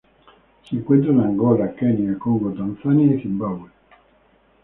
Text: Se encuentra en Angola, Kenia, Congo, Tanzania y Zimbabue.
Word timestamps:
Se 0.67 0.75
encuentra 0.75 1.11
en 1.11 1.19
Angola, 1.19 1.75
Kenia, 1.75 2.17
Congo, 2.17 2.51
Tanzania 2.53 3.05
y 3.05 3.21
Zimbabue. 3.21 3.69